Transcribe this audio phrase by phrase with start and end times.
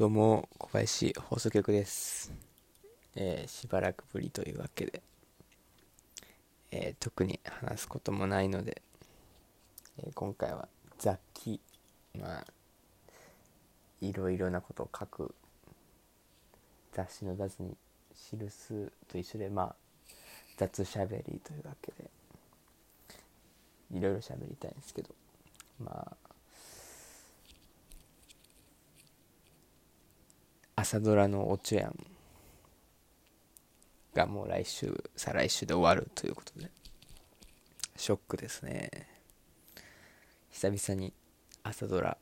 [0.00, 2.32] どうも小林放送局です、
[3.16, 5.02] えーしばらくぶりというわけで、
[6.70, 8.80] えー特に話すこともないので、
[9.98, 10.68] えー今回は
[10.98, 11.60] 雑記
[12.18, 12.46] まあ
[14.00, 15.34] いろいろなことを書く
[16.94, 17.76] 雑誌の雑に
[18.14, 19.74] 記すと一緒でまあ
[20.56, 22.10] 雑しゃべりというわけで
[23.92, 25.10] いろいろしゃべりたいんですけど
[25.78, 26.29] まあ
[30.80, 32.06] 朝ドラの「おちょやん」
[34.16, 36.70] がもう来週再来週で終わるということで。
[37.96, 38.90] ショックですね。
[40.50, 41.12] 久々に
[41.62, 42.16] 朝ドラ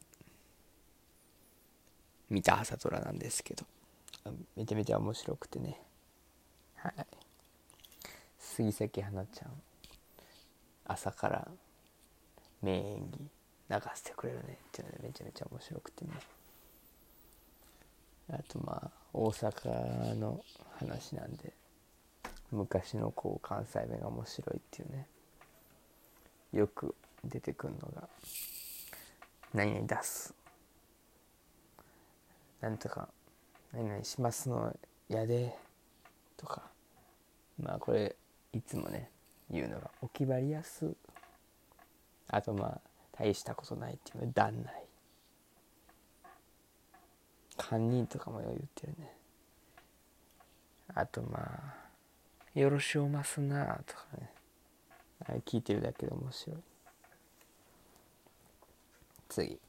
[2.29, 3.65] 見た朝ドラなんですけど。
[4.25, 5.81] あめちゃめちゃ面白くてね。
[6.75, 7.07] はい。
[8.41, 9.63] 杉咲花ちゃん
[10.85, 11.49] 朝から
[12.61, 13.19] 名演技
[13.71, 16.11] 流してくれるねっていうのでめちゃめちゃ面白くてね
[18.31, 20.43] あとまあ大阪の
[20.79, 21.53] 話なんで
[22.51, 25.07] 昔のこう関西弁が面白いっていうね
[26.53, 26.95] よく
[27.25, 28.09] 出てくるのが
[29.55, 30.35] 「何々出す」
[32.61, 33.09] 「なんとか
[33.73, 34.75] 何々しますの
[35.09, 35.57] やで」
[36.37, 36.71] とか。
[37.63, 38.15] まあこれ
[38.53, 39.11] いつもね
[39.51, 40.95] 言うのが「おきばりやす」
[42.29, 42.81] あとまあ
[43.13, 44.85] 大したことないっていうの「だんない」
[47.69, 49.13] 犯人とかも言ってるね。
[50.95, 54.31] あとまあよろしおますなとかね。
[55.27, 56.57] あれ聞いてるだけで面白い。
[59.29, 59.61] 次。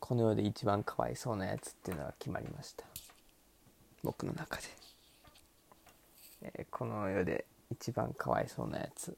[0.00, 2.84] この世で一番かわいそうなやつっていうのが決まりました。
[4.02, 4.62] 僕の中で、
[6.42, 9.16] えー、この世で一番かわいそうなやつ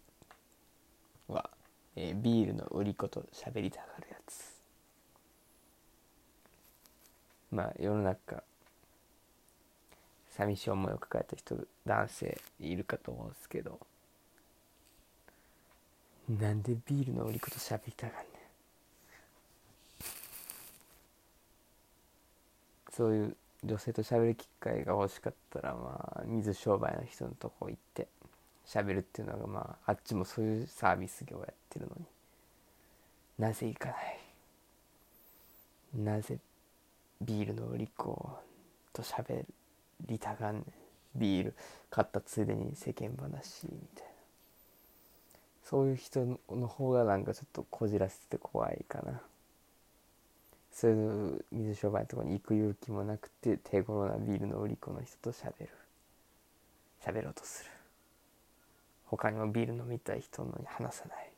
[1.29, 1.49] は、
[1.97, 4.50] えー、ビールの売り子と喋りたがるやつ。
[7.51, 8.43] まあ世の中
[10.31, 13.79] 寂しい思いを抱えた人男性いるかと思うんですけど。
[16.29, 18.25] なんでビールの売り子と喋りたがんねん。
[22.93, 28.07] そういう女性と喋る機会が欲しかったらまあ水商売の人のとこ行って
[28.65, 32.05] 喋るっていうのがまああっちもそういうサービス業をやってるのに。
[33.39, 34.21] なぜ行かない？
[35.95, 36.39] なぜ
[37.21, 38.31] ビールの売り子
[38.93, 39.45] と喋
[40.07, 40.65] りたがんねん。
[41.15, 41.55] ビール
[41.91, 44.11] 買ったついでに世間話みたいな。
[45.65, 49.21] そういう人の方がなんかちょっとこじらせて怖いかな。
[50.73, 55.69] そういう水商売のとこに行く勇気もなくて手頃なビールの売り子の人と喋る。
[57.05, 57.71] 喋ろうとする。
[59.07, 61.31] 他にもビール飲みたい人のに話さない。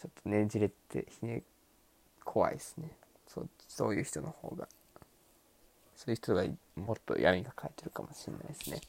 [0.00, 1.42] ちょっとねじれてひね
[2.24, 2.90] 怖いですね。
[3.26, 4.68] そうそういう人の方が。
[5.96, 6.44] そういう人が
[6.76, 8.80] もっと闇がかいてるかもしれないですね。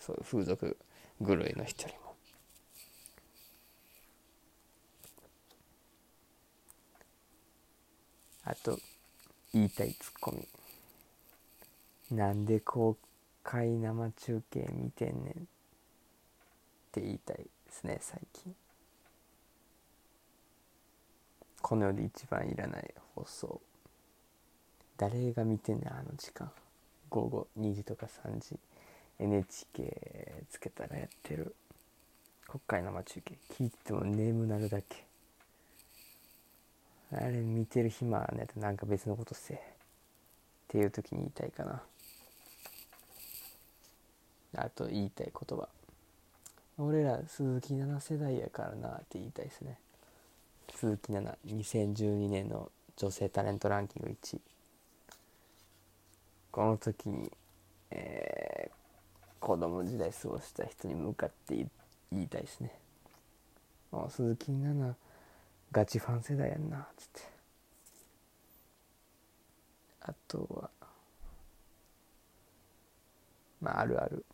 [0.00, 0.76] そういう風俗
[1.24, 2.14] 狂いの人よりも。
[8.44, 8.78] あと
[9.52, 10.48] 言いたいツッコミ。
[12.10, 12.96] なんで公
[13.42, 15.34] 開生中継見てんねんっ
[16.92, 18.54] て言いたいですね最近。
[21.60, 23.60] この世で一番いらない放送。
[24.96, 26.50] 誰が見てんねんあの時間。
[27.10, 28.58] 午後2時とか3時。
[29.18, 31.54] NHK つけたらやってる。
[32.46, 35.04] 国会生中継聞いてても眠なるだけ。
[37.12, 39.56] あれ見てる暇はねなんか別のことせえ。
[39.56, 39.60] っ
[40.68, 41.82] ていう時に言いたいかな。
[44.56, 45.68] あと言いたい言葉。
[46.78, 49.78] 俺ら鈴木奈々世代やからなって言いたいですね。
[50.78, 54.40] 鈴木奈々2012年の女性タレントランキング1位
[56.52, 57.30] この時に、
[57.90, 58.78] えー
[59.40, 61.66] 子供時代過ごした人に向かって
[62.12, 62.72] 言いたいですね。
[63.92, 64.94] あ鈴木奈々
[65.70, 67.20] ガチファン世代やんなっつって。
[70.02, 70.70] あとは
[73.60, 74.24] まああるある。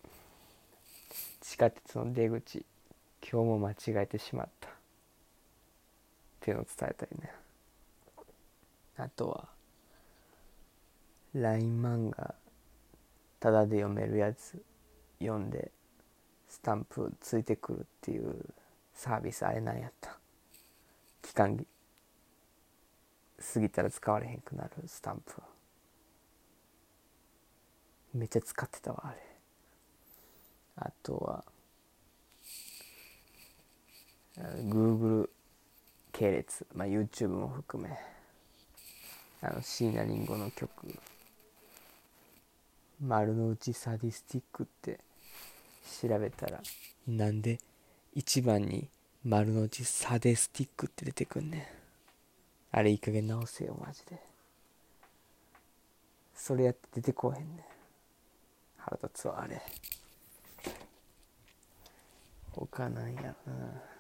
[1.40, 2.64] 地下鉄の出口
[3.20, 4.63] 今日も間違えてしまった。
[6.44, 7.32] っていうのを伝えたいね。
[8.98, 9.48] あとは
[11.34, 12.34] LINE 漫画
[13.40, 14.62] タダで読めるやつ
[15.20, 15.72] 読んで
[16.46, 18.44] スタンプついてくるっていう
[18.92, 20.18] サービスあれなんやった。
[21.22, 21.66] 期間
[23.54, 25.32] 過ぎたら使われへんくなるスタンプ。
[28.12, 29.18] めっちゃ使ってたわあれ。
[30.76, 31.42] あとは
[34.36, 35.30] Google
[36.14, 37.98] 系列、まあ、YouTube も含め
[39.42, 40.70] あの椎名林檎の曲
[43.02, 45.00] 「丸の内サディスティック」って
[46.00, 46.62] 調べたら
[47.08, 47.58] なんで
[48.14, 48.88] 一番に
[49.24, 51.66] 丸の内サディスティックって出てくんねん。
[52.70, 54.18] あれいい加減直せよマジで。
[56.34, 57.64] それやって出てこへんねん。
[58.76, 59.60] 腹立つわあれ。
[62.52, 63.93] 他なんやろな。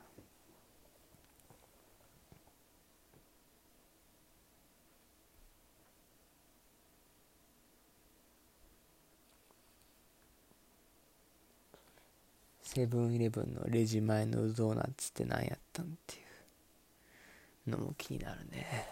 [12.64, 16.18] セブンイレブンのレジ前のドーナツって何やったんってい
[17.68, 18.88] うのも気になるね。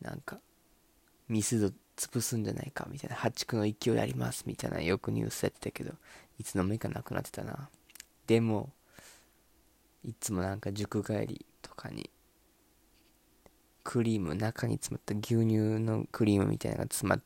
[0.00, 0.40] なんか
[1.28, 3.16] ミスド潰すんじゃないかみたいな。
[3.16, 5.92] 破竹の勢いありますみたいなよくニュースやってたけど
[6.38, 7.68] いつの間にかなくなってたな。
[8.26, 8.70] でも
[10.04, 12.10] いつもなんか塾帰りとかに
[13.84, 17.22] クリーム中に詰まった牛乳のクリームみたいなのが詰まっ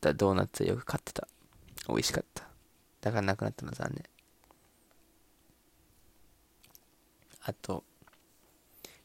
[0.00, 1.26] たドーナツをよく買ってた。
[1.88, 2.44] 美味しかった。
[3.00, 4.04] だからなくなったの残念。
[7.42, 7.84] あと、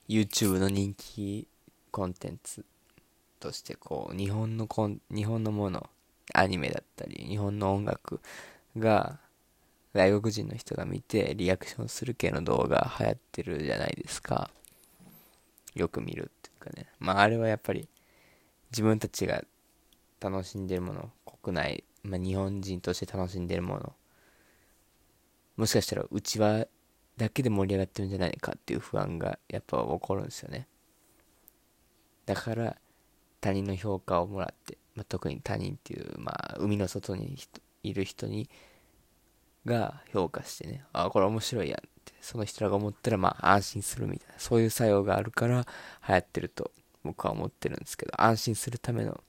[0.07, 1.47] YouTube の人気
[1.91, 2.65] コンテンツ
[3.39, 5.89] として、こう、日本のコン、日本のもの、
[6.33, 8.19] アニメだったり、日本の音楽
[8.77, 9.19] が、
[9.93, 14.49] 外国人の人が見てリアクションする系の動画流行ってるじゃないですか。
[15.75, 16.87] よく見るっていうかね。
[16.99, 17.89] まああれはやっぱり
[18.71, 19.43] 自分たちが
[20.21, 23.93] 楽しんでるもの、国内まあ、日本人として楽しんでるもの。
[25.57, 26.65] もしかしたらうちわ
[27.17, 30.67] だけで盛り上がってるんじゃないかっていう不安がやっぱ起こるんですよね。
[32.25, 32.77] だから
[33.41, 37.37] 他人の評価をもらって、まあ、特に他人っていう、まあ、海の外に
[37.83, 38.49] いる人に
[39.65, 45.65] が評価してねあこれ面白いやんってその人らが思ったらまあ安心するみたいなそういう作用があるから
[46.07, 46.71] 流行ってると
[47.03, 49.21] 僕は思ってるんですけど安心するための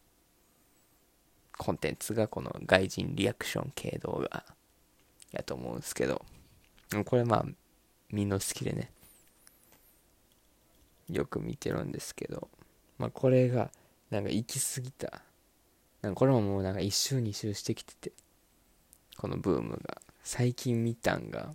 [1.56, 4.44] コンテンツがこの外人リアクション系動画
[5.32, 6.24] やと思うんですけど、
[7.04, 7.46] これまあ、
[8.10, 8.90] みんな好きでね、
[11.08, 12.48] よく見てるんですけど、
[12.98, 13.70] まあこれが、
[14.10, 15.22] なんか行き過ぎた。
[16.02, 18.12] なんかこれももうなんか一周二周してきてて、
[19.16, 20.02] このブームが。
[20.24, 21.54] 最近見たんが、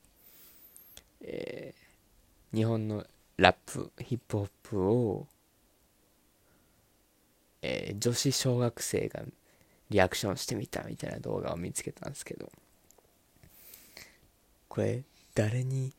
[1.21, 3.05] えー、日本の
[3.38, 5.27] ラップ、ヒップホップを、
[7.61, 9.21] えー、女子小学生が
[9.89, 12.51] リアクションしてみたみたいな動画を見つけたんですけど、
[14.68, 15.04] これ、
[15.34, 15.94] 誰に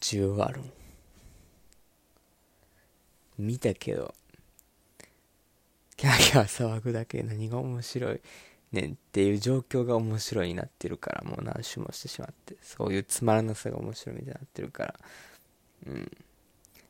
[0.00, 0.72] 需要あるん？
[3.38, 4.14] 見たけど、
[5.96, 8.20] キャーキャー騒ぐだけ何が面白い
[8.72, 14.94] ねんっていう状況が面白いになってるから、もう何周もしてしまって、そういうつまらなさが面白いみたいになってるから、
[15.86, 16.10] うん。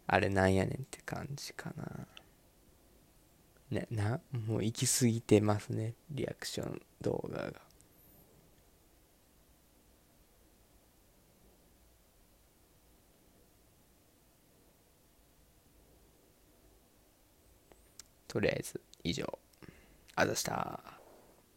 [0.07, 2.07] あれなんやねんって感じかな。
[3.73, 7.53] ね、な、もう行き過ぎてますね、リアクション動画が。
[18.29, 19.39] とりあえず、以上。
[20.17, 21.02] あざした。